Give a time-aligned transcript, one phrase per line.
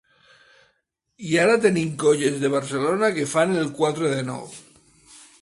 [1.31, 4.45] I ara tenim colles de Barcelona que fan el quatre de nou.